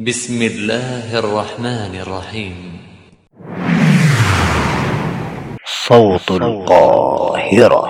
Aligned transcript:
بسم 0.00 0.36
الله 0.36 1.08
الرحمن 1.08 1.92
الرحيم 2.04 2.56
صوت 5.64 6.28
القاهرة 6.36 7.82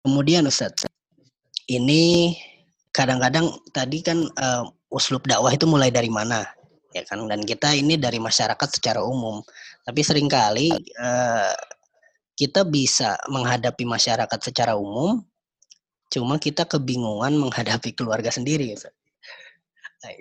Kemudian 0.00 0.48
Ustadz, 0.48 0.88
ini 1.68 2.32
kadang-kadang 2.88 3.52
tadi 3.68 4.00
kan 4.00 4.24
uh, 4.24 4.64
uslub 4.88 5.28
dakwah 5.28 5.52
itu 5.52 5.68
mulai 5.68 5.92
dari 5.92 6.08
mana? 6.08 6.40
Ya 6.96 7.04
kan 7.04 7.28
dan 7.28 7.44
kita 7.44 7.76
ini 7.76 8.00
dari 8.00 8.16
masyarakat 8.16 8.68
secara 8.72 9.04
umum. 9.04 9.44
Tapi 9.84 10.00
seringkali 10.00 10.72
uh, 11.04 11.52
kita 12.32 12.64
bisa 12.64 13.20
menghadapi 13.28 13.84
masyarakat 13.84 14.40
secara 14.40 14.72
umum 14.72 15.20
cuma 16.07 16.39
kita 16.39 16.63
kebingungan 16.63 17.35
menghadapi 17.35 17.93
keluarga 17.93 18.31
sendiri 18.31 18.73
Ustadz. 18.73 18.95
Nah. 20.03 20.13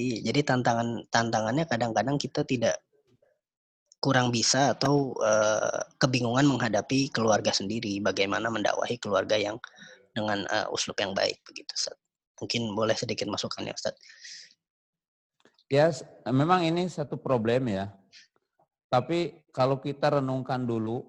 Iya, 0.00 0.32
jadi 0.32 0.40
tantangan 0.48 1.12
tantangannya 1.12 1.68
kadang-kadang 1.68 2.16
kita 2.16 2.40
tidak 2.48 2.80
kurang 4.00 4.32
bisa 4.32 4.72
atau 4.72 5.12
uh, 5.20 5.84
kebingungan 6.00 6.48
menghadapi 6.48 7.12
keluarga 7.12 7.52
sendiri, 7.52 8.00
bagaimana 8.00 8.48
mendakwahi 8.48 8.96
keluarga 8.96 9.36
yang 9.36 9.60
dengan 10.16 10.48
uh, 10.48 10.72
uslub 10.72 10.96
yang 10.96 11.12
baik 11.12 11.44
begitu, 11.44 11.68
Ustaz. 11.76 12.00
Mungkin 12.40 12.72
boleh 12.72 12.96
sedikit 12.96 13.28
masukan 13.28 13.68
ya, 13.68 13.76
Ustaz. 13.76 13.94
Ya, 15.68 15.92
memang 16.32 16.64
ini 16.64 16.88
satu 16.88 17.20
problem 17.20 17.68
ya. 17.68 17.92
Tapi 18.88 19.44
kalau 19.52 19.78
kita 19.78 20.18
renungkan 20.18 20.64
dulu 20.64 21.04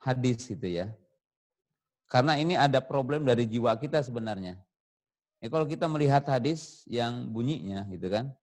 hadis 0.00 0.48
itu 0.48 0.80
ya. 0.80 0.88
Karena 2.10 2.34
ini 2.34 2.58
ada 2.58 2.82
problem 2.82 3.22
dari 3.22 3.46
jiwa 3.46 3.70
kita 3.78 4.02
sebenarnya. 4.02 4.58
Ya, 5.38 5.46
kalau 5.48 5.64
kita 5.64 5.86
melihat 5.86 6.26
hadis 6.26 6.82
yang 6.90 7.30
bunyinya 7.30 7.86
gitu 7.88 8.10
kan, 8.10 8.34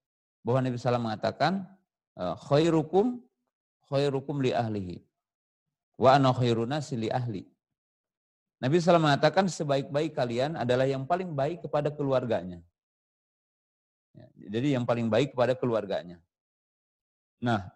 bahwa 0.42 0.64
Nabi 0.64 0.80
SAW 0.80 1.04
mengatakan, 1.04 1.68
eh, 2.16 2.36
khairukum 2.48 3.28
khairukum 3.88 4.44
li 4.44 4.52
ahlihi. 4.52 4.98
Wa 5.98 6.20
ana 6.20 6.36
khairuna 6.36 6.84
li 6.94 7.10
ahli. 7.10 7.44
Nabi 8.58 8.82
SAW 8.82 9.02
mengatakan 9.02 9.46
sebaik-baik 9.48 10.18
kalian 10.18 10.58
adalah 10.58 10.86
yang 10.90 11.06
paling 11.06 11.32
baik 11.34 11.66
kepada 11.66 11.94
keluarganya. 11.94 12.60
Ya, 14.18 14.26
jadi 14.50 14.68
yang 14.80 14.86
paling 14.90 15.08
baik 15.14 15.38
kepada 15.38 15.54
keluarganya. 15.54 16.18
Nah, 17.38 17.70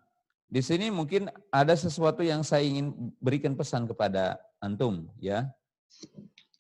di 0.50 0.62
sini 0.66 0.90
mungkin 0.90 1.30
ada 1.54 1.78
sesuatu 1.78 2.26
yang 2.26 2.42
saya 2.42 2.66
ingin 2.66 3.14
berikan 3.22 3.54
pesan 3.54 3.86
kepada 3.86 4.42
antum 4.58 5.06
ya, 5.22 5.54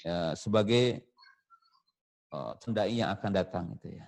ya 0.01 0.33
sebagai 0.33 1.05
uh, 2.33 2.55
yang 2.87 3.11
akan 3.13 3.31
datang 3.31 3.65
itu 3.75 3.97
ya. 3.97 4.05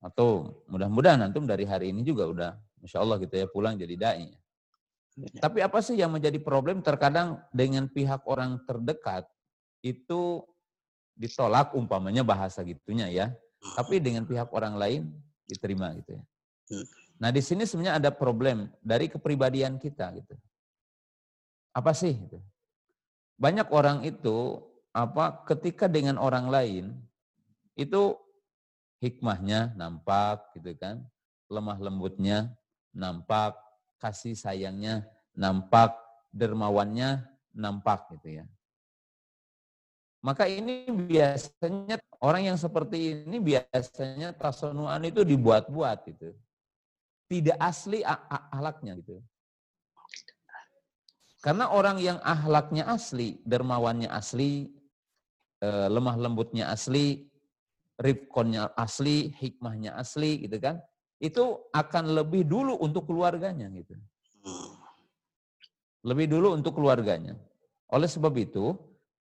Atau 0.00 0.62
mudah-mudahan 0.70 1.18
antum 1.26 1.48
dari 1.48 1.66
hari 1.66 1.90
ini 1.90 2.06
juga 2.06 2.28
udah 2.28 2.52
Insya 2.84 3.02
Allah 3.02 3.18
gitu 3.18 3.34
ya 3.34 3.46
pulang 3.50 3.74
jadi 3.74 3.94
dai. 3.98 4.30
Ya. 5.16 5.48
Tapi 5.48 5.64
apa 5.64 5.80
sih 5.80 5.96
yang 5.96 6.12
menjadi 6.12 6.36
problem 6.38 6.84
terkadang 6.84 7.40
dengan 7.50 7.88
pihak 7.88 8.22
orang 8.28 8.60
terdekat 8.68 9.24
itu 9.80 10.44
ditolak 11.16 11.72
umpamanya 11.72 12.20
bahasa 12.20 12.60
gitunya 12.62 13.08
ya. 13.08 13.26
Tapi 13.74 13.98
dengan 13.98 14.28
pihak 14.28 14.52
orang 14.52 14.76
lain 14.76 15.02
diterima 15.48 15.96
gitu 15.96 16.20
ya. 16.20 16.22
Hmm. 16.70 16.86
Nah 17.16 17.30
di 17.32 17.40
sini 17.40 17.64
sebenarnya 17.64 17.96
ada 17.96 18.10
problem 18.12 18.68
dari 18.84 19.08
kepribadian 19.08 19.80
kita 19.80 20.12
gitu. 20.20 20.36
Apa 21.72 21.96
sih? 21.96 22.12
Gitu. 22.12 22.38
Banyak 23.36 23.68
orang 23.68 24.04
itu 24.08 24.64
apa 24.96 25.44
ketika 25.44 25.86
dengan 25.92 26.16
orang 26.16 26.48
lain 26.48 26.84
itu 27.76 28.16
hikmahnya 29.04 29.76
nampak 29.76 30.56
gitu 30.56 30.72
kan, 30.80 31.04
lemah 31.52 31.76
lembutnya 31.76 32.56
nampak, 32.96 33.60
kasih 34.00 34.32
sayangnya 34.32 35.04
nampak, 35.36 35.92
dermawannya 36.32 37.28
nampak 37.52 38.08
gitu 38.16 38.40
ya. 38.40 38.46
Maka 40.24 40.48
ini 40.48 40.88
biasanya 40.90 42.00
orang 42.18 42.50
yang 42.50 42.58
seperti 42.58 43.22
ini 43.22 43.36
biasanya 43.38 44.32
tasonuan 44.34 45.04
itu 45.04 45.22
dibuat-buat 45.22 46.08
gitu. 46.08 46.32
Tidak 47.30 47.54
asli 47.60 48.02
ahlaknya 48.02 48.96
gitu. 48.98 49.20
Karena 51.46 51.70
orang 51.70 52.02
yang 52.02 52.18
ahlaknya 52.26 52.90
asli, 52.90 53.38
dermawannya 53.46 54.10
asli, 54.10 54.66
eh, 55.62 55.86
lemah 55.86 56.18
lembutnya 56.18 56.74
asli, 56.74 57.30
rifkonnya 58.02 58.74
asli, 58.74 59.30
hikmahnya 59.30 59.94
asli 59.94 60.42
gitu 60.42 60.58
kan 60.58 60.82
itu 61.16 61.64
akan 61.72 62.12
lebih 62.12 62.44
dulu 62.44 62.76
untuk 62.76 63.08
keluarganya 63.08 63.72
gitu. 63.72 63.96
Lebih 66.04 66.26
dulu 66.28 66.54
untuk 66.54 66.76
keluarganya. 66.76 67.34
Oleh 67.90 68.06
sebab 68.06 68.36
itu, 68.36 68.76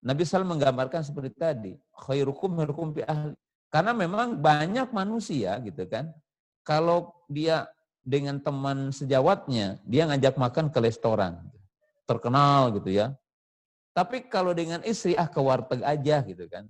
Nabi 0.05 0.21
SAW 0.21 0.45
menggambarkan 0.45 1.01
seperti 1.01 1.33
tadi, 1.33 1.73
khairukum 2.05 2.61
khairukum 2.61 2.93
fi 2.93 3.01
ahli. 3.07 3.33
Karena 3.71 3.91
memang 3.95 4.37
banyak 4.37 4.93
manusia 4.93 5.57
gitu 5.65 5.87
kan, 5.89 6.13
kalau 6.61 7.15
dia 7.25 7.65
dengan 8.05 8.37
teman 8.37 8.93
sejawatnya, 8.93 9.81
dia 9.87 10.05
ngajak 10.05 10.37
makan 10.37 10.69
ke 10.69 10.77
restoran. 10.83 11.41
Terkenal 12.05 12.73
gitu 12.77 12.89
ya. 12.93 13.13
Tapi 13.95 14.27
kalau 14.27 14.51
dengan 14.51 14.83
istri, 14.83 15.15
ah 15.15 15.29
ke 15.29 15.39
warteg 15.39 15.81
aja 15.81 16.21
gitu 16.25 16.45
kan. 16.51 16.69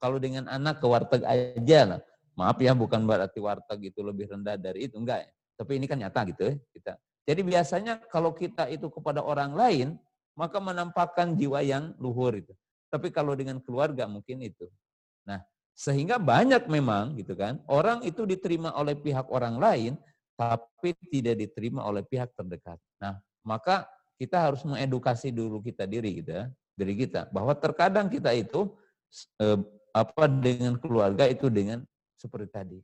Kalau 0.00 0.16
dengan 0.16 0.48
anak 0.48 0.80
ke 0.80 0.86
warteg 0.88 1.22
aja 1.22 1.80
lah. 1.84 2.00
Maaf 2.32 2.56
ya, 2.64 2.72
bukan 2.72 3.04
berarti 3.04 3.38
warteg 3.44 3.92
itu 3.92 4.00
lebih 4.00 4.26
rendah 4.32 4.56
dari 4.56 4.88
itu, 4.88 4.96
enggak. 4.96 5.28
Ya. 5.28 5.30
Tapi 5.60 5.78
ini 5.78 5.86
kan 5.86 6.00
nyata 6.00 6.20
gitu 6.32 6.42
ya 6.48 6.54
kita. 6.72 6.92
Jadi 7.22 7.40
biasanya 7.46 8.02
kalau 8.10 8.34
kita 8.34 8.66
itu 8.66 8.90
kepada 8.90 9.22
orang 9.22 9.54
lain, 9.54 9.88
maka 10.34 10.58
menampakkan 10.58 11.36
jiwa 11.38 11.62
yang 11.62 11.94
luhur 12.00 12.34
itu. 12.34 12.50
Tapi 12.90 13.12
kalau 13.14 13.36
dengan 13.36 13.60
keluarga 13.62 14.08
mungkin 14.10 14.42
itu. 14.42 14.66
Nah, 15.22 15.44
sehingga 15.76 16.18
banyak 16.18 16.66
memang 16.66 17.14
gitu 17.20 17.38
kan, 17.38 17.62
orang 17.70 18.02
itu 18.02 18.26
diterima 18.26 18.74
oleh 18.74 18.98
pihak 18.98 19.28
orang 19.30 19.60
lain, 19.60 19.92
tapi 20.34 20.96
tidak 21.12 21.38
diterima 21.38 21.84
oleh 21.86 22.02
pihak 22.02 22.32
terdekat. 22.34 22.80
Nah, 22.98 23.22
maka 23.46 23.86
kita 24.22 24.38
harus 24.38 24.62
mengedukasi 24.62 25.34
dulu 25.34 25.58
kita 25.58 25.82
diri 25.82 26.22
kita, 26.22 26.46
diri 26.78 26.94
kita, 26.94 27.26
bahwa 27.34 27.58
terkadang 27.58 28.06
kita 28.06 28.30
itu 28.30 28.70
eh, 29.42 29.58
apa 29.90 30.30
dengan 30.30 30.78
keluarga 30.78 31.26
itu 31.26 31.50
dengan 31.50 31.82
seperti 32.14 32.48
tadi. 32.54 32.78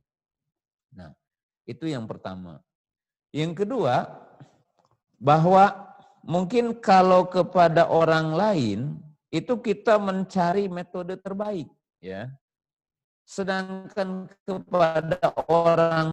Nah, 0.98 1.14
itu 1.62 1.86
yang 1.86 2.10
pertama. 2.10 2.58
Yang 3.30 3.62
kedua, 3.62 4.10
bahwa 5.22 5.94
mungkin 6.26 6.74
kalau 6.82 7.30
kepada 7.30 7.86
orang 7.86 8.34
lain 8.34 8.80
itu 9.30 9.54
kita 9.62 9.94
mencari 10.02 10.66
metode 10.66 11.14
terbaik, 11.22 11.70
ya. 12.02 12.34
Sedangkan 13.28 14.26
kepada 14.42 15.20
orang 15.46 16.10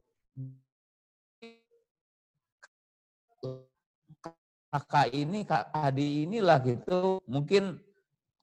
kakak 4.75 5.15
ini, 5.15 5.47
kak 5.47 5.71
adi 5.71 6.27
inilah 6.27 6.59
gitu, 6.59 7.23
mungkin 7.31 7.79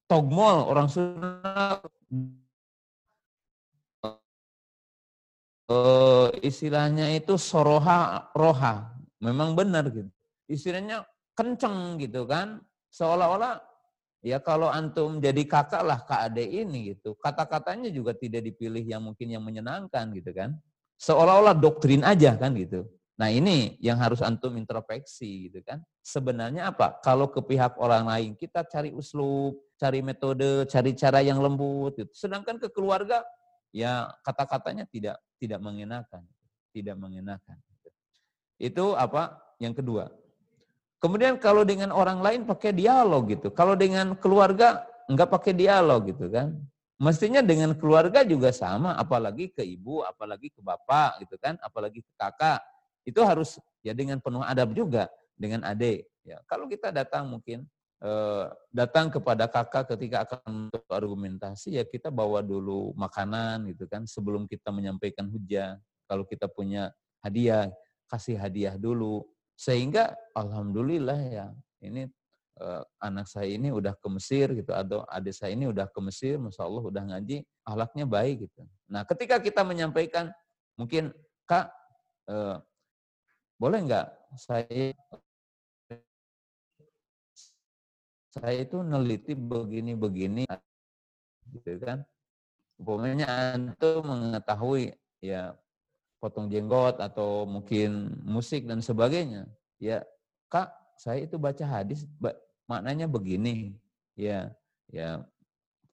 togmol 0.09 0.65
orang 0.73 0.89
Sunda 0.89 1.77
uh, 5.69 6.29
istilahnya 6.41 7.13
itu 7.13 7.37
soroha 7.37 8.33
roha. 8.33 8.97
Memang 9.21 9.53
benar 9.53 9.93
gitu. 9.93 10.09
Istilahnya 10.49 11.05
kenceng 11.37 12.01
gitu 12.01 12.25
kan. 12.25 12.65
Seolah-olah 12.89 13.61
ya 14.25 14.41
kalau 14.41 14.69
antum 14.69 15.21
jadi 15.21 15.45
kakak 15.45 15.85
lah 15.85 16.01
kak 16.03 16.33
ade 16.33 16.45
ini 16.49 16.97
gitu. 16.97 17.13
Kata-katanya 17.21 17.93
juga 17.93 18.17
tidak 18.17 18.49
dipilih 18.49 18.83
yang 18.83 19.05
mungkin 19.05 19.29
yang 19.29 19.45
menyenangkan 19.45 20.11
gitu 20.17 20.33
kan. 20.33 20.57
Seolah-olah 20.97 21.55
doktrin 21.61 22.03
aja 22.03 22.35
kan 22.41 22.57
gitu. 22.57 22.89
Nah 23.23 23.31
ini 23.31 23.79
yang 23.79 24.03
harus 24.03 24.19
antum 24.19 24.51
introspeksi 24.59 25.47
gitu 25.47 25.63
kan. 25.63 25.79
Sebenarnya 26.03 26.75
apa? 26.75 26.99
Kalau 27.07 27.31
ke 27.31 27.39
pihak 27.39 27.79
orang 27.79 28.11
lain 28.11 28.35
kita 28.35 28.67
cari 28.67 28.91
uslub, 28.91 29.63
cari 29.79 30.03
metode, 30.03 30.67
cari 30.67 30.91
cara 30.99 31.23
yang 31.23 31.39
lembut. 31.39 31.95
Gitu. 31.95 32.11
Sedangkan 32.11 32.59
ke 32.59 32.67
keluarga 32.75 33.23
ya 33.71 34.11
kata-katanya 34.27 34.91
tidak 34.91 35.23
tidak 35.39 35.63
mengenakan, 35.63 36.27
tidak 36.75 36.99
mengenakan. 36.99 37.63
Itu 38.59 38.99
apa? 38.99 39.39
Yang 39.63 39.87
kedua. 39.87 40.11
Kemudian 40.99 41.39
kalau 41.39 41.63
dengan 41.63 41.95
orang 41.95 42.19
lain 42.19 42.43
pakai 42.43 42.75
dialog 42.75 43.31
gitu. 43.31 43.55
Kalau 43.55 43.79
dengan 43.79 44.19
keluarga 44.19 44.83
enggak 45.07 45.31
pakai 45.31 45.55
dialog 45.55 46.11
gitu 46.11 46.27
kan. 46.27 46.59
Mestinya 46.99 47.39
dengan 47.39 47.75
keluarga 47.79 48.27
juga 48.27 48.51
sama, 48.51 48.99
apalagi 48.99 49.51
ke 49.51 49.63
ibu, 49.63 50.03
apalagi 50.07 50.51
ke 50.55 50.59
bapak 50.63 51.23
gitu 51.27 51.39
kan, 51.39 51.55
apalagi 51.63 52.03
ke 52.03 52.13
kakak. 52.19 52.63
Itu 53.03 53.23
harus 53.27 53.59
ya 53.83 53.93
dengan 53.93 54.23
penuh 54.23 54.43
adab 54.43 54.73
juga 54.73 55.11
dengan 55.35 55.67
adik. 55.67 56.07
Ya, 56.23 56.39
kalau 56.47 56.71
kita 56.71 56.95
datang 56.95 57.27
mungkin 57.27 57.67
eh, 57.99 58.47
datang 58.71 59.11
kepada 59.11 59.51
kakak 59.51 59.91
ketika 59.95 60.23
akan 60.27 60.71
argumentasi 60.87 61.79
ya 61.79 61.85
kita 61.87 62.15
bawa 62.15 62.43
dulu 62.43 62.95
makanan 62.95 63.67
gitu 63.75 63.91
kan 63.91 64.07
sebelum 64.07 64.47
kita 64.47 64.71
menyampaikan 64.71 65.27
hujah. 65.27 65.83
Kalau 66.07 66.23
kita 66.23 66.47
punya 66.47 66.95
hadiah, 67.25 67.73
kasih 68.07 68.39
hadiah 68.39 68.79
dulu. 68.79 69.27
Sehingga 69.59 70.15
alhamdulillah 70.35 71.21
ya 71.27 71.47
ini 71.83 72.07
eh, 72.63 72.83
anak 73.03 73.27
saya 73.27 73.51
ini 73.51 73.75
udah 73.75 73.99
ke 73.99 74.09
Mesir 74.11 74.55
gitu 74.55 74.71
atau 74.71 75.03
adik 75.11 75.35
saya 75.35 75.55
ini 75.55 75.67
udah 75.67 75.91
ke 75.91 76.01
Mesir, 76.03 76.39
masya 76.39 76.63
Allah 76.67 76.85
udah 76.87 77.03
ngaji, 77.03 77.43
ahlaknya 77.67 78.07
baik 78.07 78.47
gitu. 78.47 78.63
Nah 78.87 79.03
ketika 79.03 79.43
kita 79.43 79.67
menyampaikan 79.67 80.31
mungkin 80.79 81.11
kak 81.51 81.71
eh, 82.31 82.57
boleh 83.63 83.79
nggak 83.87 84.07
saya 84.35 84.91
saya 88.33 88.65
itu 88.65 88.81
neliti 88.81 89.37
begini-begini 89.37 90.49
gitu 91.53 91.79
kan. 91.85 92.03
Umpamanya 92.81 93.55
antum 93.55 94.03
mengetahui 94.09 94.97
ya 95.21 95.55
potong 96.19 96.49
jenggot 96.49 96.99
atau 96.99 97.45
mungkin 97.45 98.19
musik 98.25 98.65
dan 98.65 98.81
sebagainya. 98.81 99.47
Ya, 99.77 100.03
Kak, 100.49 100.73
saya 100.97 101.29
itu 101.29 101.37
baca 101.37 101.63
hadis 101.63 102.09
maknanya 102.65 103.05
begini. 103.05 103.77
Ya, 104.17 104.57
ya 104.89 105.23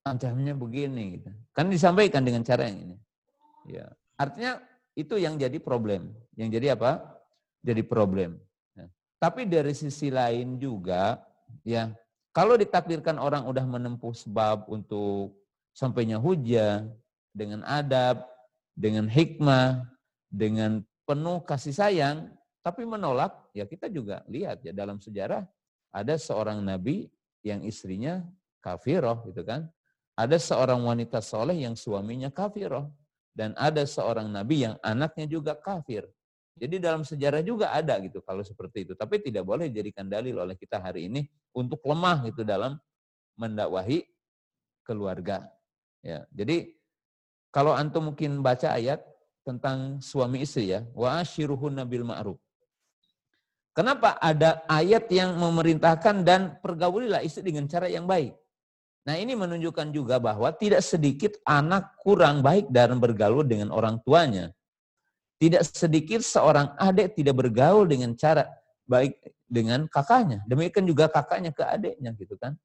ancamnya 0.07 0.55
begini 0.55 1.19
gitu. 1.19 1.29
Kan 1.51 1.67
disampaikan 1.67 2.23
dengan 2.23 2.41
cara 2.47 2.71
yang 2.71 2.79
ini. 2.87 2.97
Ya, 3.67 3.91
artinya 4.15 4.63
itu 4.95 5.19
yang 5.19 5.35
jadi 5.35 5.59
problem. 5.59 6.15
Yang 6.39 6.49
jadi 6.55 6.67
apa? 6.79 7.18
Jadi 7.59 7.83
problem. 7.83 8.39
Ya. 8.75 8.87
Tapi 9.19 9.43
dari 9.47 9.75
sisi 9.75 10.07
lain 10.07 10.59
juga 10.59 11.19
ya 11.65 11.91
kalau 12.31 12.55
ditakdirkan 12.55 13.19
orang 13.19 13.43
udah 13.43 13.65
menempuh 13.65 14.15
sebab 14.15 14.69
untuk 14.69 15.35
sampainya 15.75 16.21
hujah 16.21 16.87
dengan 17.35 17.65
adab, 17.67 18.23
dengan 18.77 19.09
hikmah, 19.09 19.83
dengan 20.29 20.85
penuh 21.03 21.41
kasih 21.43 21.75
sayang, 21.75 22.31
tapi 22.61 22.85
menolak, 22.85 23.49
ya 23.51 23.65
kita 23.65 23.89
juga 23.89 24.21
lihat 24.29 24.61
ya 24.61 24.71
dalam 24.75 25.01
sejarah 25.01 25.43
ada 25.89 26.15
seorang 26.21 26.61
nabi 26.61 27.09
yang 27.41 27.65
istrinya 27.65 28.21
kafiroh 28.61 29.25
gitu 29.31 29.41
kan. 29.41 29.67
Ada 30.19 30.35
seorang 30.35 30.83
wanita 30.83 31.23
soleh 31.23 31.63
yang 31.63 31.79
suaminya 31.79 32.27
kafiroh. 32.27 32.91
Dan 33.31 33.55
ada 33.55 33.87
seorang 33.87 34.27
nabi 34.27 34.67
yang 34.67 34.75
anaknya 34.83 35.23
juga 35.23 35.55
kafir. 35.55 36.03
Jadi 36.59 36.75
dalam 36.83 37.07
sejarah 37.07 37.39
juga 37.39 37.71
ada 37.71 37.95
gitu 38.03 38.19
kalau 38.19 38.43
seperti 38.43 38.83
itu. 38.83 38.93
Tapi 38.93 39.23
tidak 39.23 39.47
boleh 39.47 39.71
dijadikan 39.71 40.11
dalil 40.11 40.35
oleh 40.43 40.59
kita 40.59 40.75
hari 40.83 41.07
ini 41.07 41.23
untuk 41.55 41.79
lemah 41.87 42.27
gitu 42.27 42.43
dalam 42.43 42.75
mendakwahi 43.39 44.03
keluarga. 44.83 45.47
Ya, 46.03 46.27
jadi 46.35 46.75
kalau 47.49 47.71
antum 47.71 48.11
mungkin 48.11 48.43
baca 48.43 48.75
ayat 48.75 48.99
tentang 49.47 50.03
suami 50.03 50.43
istri 50.43 50.75
ya, 50.75 50.83
wa 50.91 51.23
ashiruhunna 51.23 51.87
bil 51.87 52.03
ma'ruf. 52.03 52.37
Kenapa 53.73 54.19
ada 54.19 54.67
ayat 54.67 55.07
yang 55.07 55.39
memerintahkan 55.39 56.27
dan 56.27 56.59
pergaulilah 56.59 57.23
istri 57.23 57.47
dengan 57.47 57.63
cara 57.71 57.87
yang 57.87 58.03
baik? 58.03 58.35
Nah 59.07 59.15
ini 59.15 59.33
menunjukkan 59.33 59.95
juga 59.95 60.19
bahwa 60.19 60.51
tidak 60.51 60.83
sedikit 60.83 61.39
anak 61.47 61.95
kurang 62.03 62.43
baik 62.43 62.67
dalam 62.69 62.99
bergaul 62.99 63.47
dengan 63.47 63.71
orang 63.71 64.03
tuanya. 64.03 64.51
Tidak 65.39 65.63
sedikit 65.63 66.19
seorang 66.19 66.75
adik 66.75 67.15
tidak 67.15 67.39
bergaul 67.39 67.87
dengan 67.87 68.11
cara 68.19 68.43
baik 68.83 69.15
dengan 69.47 69.87
kakaknya. 69.87 70.43
Demikian 70.43 70.83
juga 70.83 71.07
kakaknya 71.07 71.55
ke 71.55 71.63
adiknya 71.63 72.11
gitu 72.19 72.35
kan. 72.35 72.59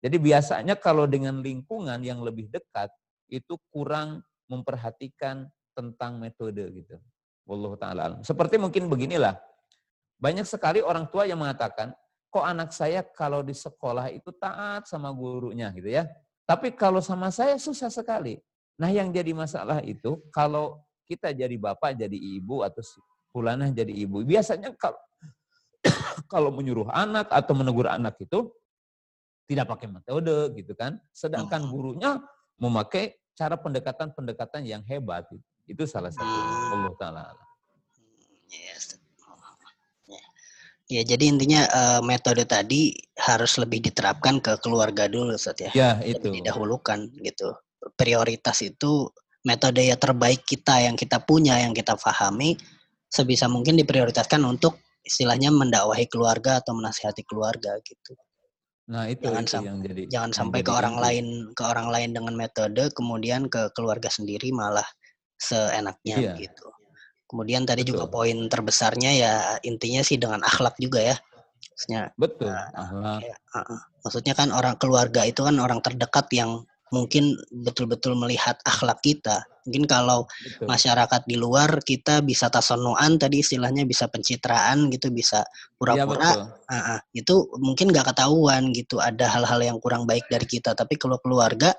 Jadi 0.00 0.16
biasanya 0.20 0.74
kalau 0.76 1.04
dengan 1.04 1.40
lingkungan 1.40 2.00
yang 2.00 2.24
lebih 2.24 2.48
dekat 2.48 2.88
itu 3.28 3.56
kurang 3.72 4.20
memperhatikan 4.48 5.48
tentang 5.72 6.20
metode 6.20 6.64
gitu. 6.72 6.96
Wallahu 7.44 7.76
taala 7.76 8.20
Seperti 8.24 8.56
mungkin 8.56 8.88
beginilah. 8.88 9.36
Banyak 10.20 10.48
sekali 10.48 10.80
orang 10.80 11.08
tua 11.12 11.28
yang 11.28 11.40
mengatakan, 11.40 11.92
kok 12.32 12.44
anak 12.44 12.72
saya 12.72 13.04
kalau 13.04 13.44
di 13.44 13.52
sekolah 13.52 14.08
itu 14.08 14.32
taat 14.32 14.88
sama 14.88 15.12
gurunya 15.12 15.68
gitu 15.76 15.92
ya. 15.92 16.08
Tapi 16.44 16.72
kalau 16.72 17.00
sama 17.00 17.28
saya 17.28 17.56
susah 17.60 17.88
sekali. 17.88 18.40
Nah 18.80 18.90
yang 18.92 19.08
jadi 19.12 19.32
masalah 19.32 19.80
itu 19.84 20.20
kalau 20.32 20.82
kita 21.04 21.32
jadi 21.32 21.56
bapak, 21.56 21.96
jadi 21.96 22.16
ibu, 22.16 22.64
atau 22.64 22.80
pulanah 23.34 23.68
jadi 23.70 23.90
ibu. 23.90 24.22
Biasanya 24.22 24.72
kalau, 24.78 25.00
kalau 26.32 26.50
menyuruh 26.54 26.88
anak 26.90 27.28
atau 27.32 27.52
menegur 27.56 27.90
anak 27.90 28.18
itu 28.20 28.50
tidak 29.44 29.68
pakai 29.68 29.88
metode 29.92 30.52
gitu 30.56 30.72
kan. 30.72 30.96
Sedangkan 31.12 31.64
hmm. 31.64 31.70
gurunya 31.70 32.10
memakai 32.56 33.18
cara 33.36 33.58
pendekatan-pendekatan 33.58 34.64
yang 34.64 34.82
hebat. 34.88 35.28
Itu 35.68 35.84
salah 35.84 36.12
satu 36.12 36.24
hmm. 36.24 36.74
Allah 36.78 36.94
Ta'ala. 36.96 37.24
Yes. 38.48 39.04
Ya, 40.84 41.00
jadi 41.00 41.32
intinya 41.32 41.64
uh, 41.72 42.00
metode 42.04 42.44
tadi 42.44 42.92
harus 43.16 43.56
lebih 43.56 43.80
diterapkan 43.88 44.36
ke 44.36 44.60
keluarga 44.60 45.08
dulu, 45.08 45.32
Ustaz 45.32 45.56
ya. 45.56 45.72
Ya, 45.72 45.90
itu. 46.04 46.20
Lebih 46.20 46.44
didahulukan 46.44 47.08
gitu. 47.24 47.56
Prioritas 47.96 48.60
itu 48.60 49.08
metode 49.44 49.84
yang 49.84 50.00
terbaik 50.00 50.42
kita 50.42 50.80
yang 50.82 50.96
kita 50.96 51.20
punya 51.20 51.60
yang 51.60 51.76
kita 51.76 51.94
pahami 51.94 52.56
sebisa 53.12 53.46
mungkin 53.46 53.78
diprioritaskan 53.78 54.42
untuk 54.42 54.80
istilahnya 55.04 55.52
mendakwahi 55.52 56.08
keluarga 56.08 56.64
atau 56.64 56.74
menasihati 56.74 57.22
keluarga 57.28 57.76
gitu. 57.84 58.16
Nah 58.84 59.08
itu, 59.08 59.24
jangan 59.24 59.44
itu 59.44 59.56
yang 59.64 59.78
jadi 59.80 60.02
jangan 60.08 60.30
sampai 60.32 60.60
ke 60.60 60.72
orang 60.72 60.96
itu. 60.96 61.04
lain 61.04 61.26
ke 61.56 61.62
orang 61.64 61.88
lain 61.88 62.10
dengan 62.12 62.34
metode 62.36 62.92
kemudian 62.92 63.48
ke 63.48 63.72
keluarga 63.72 64.08
sendiri 64.12 64.52
malah 64.52 64.84
seenaknya 65.40 66.16
iya. 66.20 66.32
gitu. 66.36 66.68
Kemudian 67.28 67.64
tadi 67.64 67.84
Betul. 67.84 67.96
juga 67.96 68.04
poin 68.12 68.38
terbesarnya 68.48 69.10
ya 69.16 69.32
intinya 69.64 70.04
sih 70.04 70.20
dengan 70.20 70.44
akhlak 70.44 70.76
juga 70.76 71.00
ya. 71.00 71.16
Maksudnya, 71.64 72.02
Betul. 72.20 72.52
Nah, 72.52 72.68
akhlak. 72.76 73.20
Ya, 73.24 73.36
uh, 73.56 73.58
uh. 73.64 73.80
Maksudnya 74.04 74.34
kan 74.36 74.48
orang 74.52 74.76
keluarga 74.76 75.24
itu 75.24 75.40
kan 75.40 75.56
orang 75.56 75.80
terdekat 75.80 76.28
yang 76.36 76.68
mungkin 76.94 77.34
betul-betul 77.50 78.14
melihat 78.14 78.54
akhlak 78.62 79.02
kita. 79.02 79.42
Mungkin 79.66 79.90
kalau 79.90 80.28
Betul. 80.30 80.70
masyarakat 80.70 81.22
di 81.26 81.34
luar 81.40 81.82
kita 81.82 82.22
bisa 82.22 82.46
tasonuan 82.52 83.18
tadi 83.18 83.42
istilahnya 83.42 83.82
bisa 83.82 84.06
pencitraan 84.06 84.92
gitu, 84.94 85.10
bisa 85.10 85.42
pura-pura. 85.74 86.30
Ya, 86.30 86.46
uh, 86.46 86.76
uh, 86.94 86.98
itu 87.10 87.50
mungkin 87.58 87.90
nggak 87.90 88.14
ketahuan 88.14 88.70
gitu. 88.70 89.02
Ada 89.02 89.26
hal-hal 89.26 89.74
yang 89.74 89.78
kurang 89.82 90.06
baik 90.06 90.30
dari 90.30 90.46
kita. 90.46 90.76
Tapi 90.76 90.94
kalau 91.00 91.18
keluarga, 91.18 91.74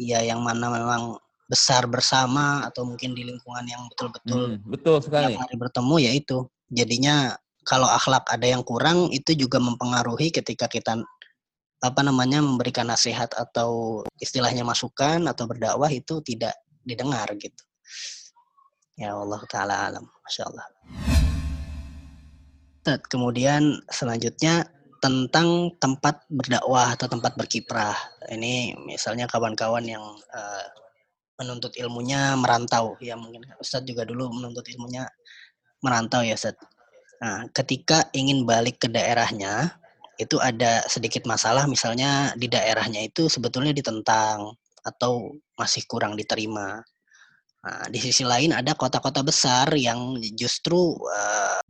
ya 0.00 0.24
yang 0.24 0.42
mana 0.42 0.72
memang 0.72 1.20
besar 1.50 1.90
bersama 1.90 2.62
atau 2.62 2.86
mungkin 2.86 3.10
di 3.10 3.26
lingkungan 3.26 3.66
yang 3.66 3.82
betul-betul 3.90 4.54
hmm, 4.54 4.70
betul 4.70 5.02
sekali 5.02 5.34
hari 5.34 5.56
bertemu 5.58 5.94
ya 5.98 6.12
itu 6.14 6.46
jadinya 6.70 7.34
kalau 7.66 7.90
akhlak 7.90 8.22
ada 8.30 8.46
yang 8.46 8.62
kurang 8.62 9.10
itu 9.10 9.34
juga 9.34 9.58
mempengaruhi 9.58 10.30
ketika 10.30 10.70
kita 10.70 11.02
apa 11.80 12.00
namanya 12.04 12.44
memberikan 12.44 12.88
nasihat 12.88 13.32
atau 13.32 14.04
istilahnya 14.20 14.64
masukan 14.64 15.24
atau 15.24 15.48
berdakwah 15.48 15.88
itu 15.88 16.20
tidak 16.20 16.52
didengar 16.84 17.28
gitu. 17.40 17.64
Ya 19.00 19.16
Allah 19.16 19.40
taala 19.48 19.74
alam, 19.88 20.04
masya 20.24 20.44
Allah. 20.44 20.66
Kemudian 23.08 23.80
selanjutnya 23.88 24.68
tentang 25.00 25.72
tempat 25.80 26.28
berdakwah 26.28 26.92
atau 26.92 27.08
tempat 27.08 27.32
berkiprah. 27.32 27.96
Ini 28.28 28.76
misalnya 28.84 29.24
kawan-kawan 29.24 29.84
yang 29.88 30.04
uh, 30.36 30.66
menuntut 31.40 31.72
ilmunya 31.80 32.36
merantau, 32.36 33.00
ya 33.00 33.16
mungkin 33.16 33.48
Ustadz 33.56 33.88
juga 33.88 34.04
dulu 34.04 34.28
menuntut 34.28 34.68
ilmunya 34.68 35.08
merantau 35.80 36.20
ya 36.20 36.36
Ustadz. 36.36 36.60
Nah, 37.20 37.48
ketika 37.56 38.08
ingin 38.12 38.44
balik 38.44 38.80
ke 38.80 38.88
daerahnya, 38.92 39.79
itu 40.20 40.36
ada 40.36 40.84
sedikit 40.84 41.24
masalah 41.24 41.64
misalnya 41.64 42.36
di 42.36 42.44
daerahnya 42.44 43.00
itu 43.08 43.32
sebetulnya 43.32 43.72
ditentang 43.72 44.52
atau 44.84 45.32
masih 45.56 45.84
kurang 45.88 46.12
diterima. 46.12 46.84
Nah, 47.60 47.84
di 47.92 48.00
sisi 48.00 48.24
lain 48.24 48.56
ada 48.56 48.72
kota-kota 48.72 49.20
besar 49.20 49.72
yang 49.76 50.16
justru 50.36 50.96
uh, 51.08 51.60